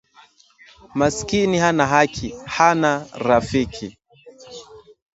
[0.99, 2.91] Masikini hana haki, hana
[3.27, 3.87] rafiki